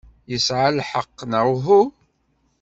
Yesɛa 0.31 0.69
lḥeqq, 0.77 1.17
neɣ 1.31 1.45
uhu? 1.55 1.81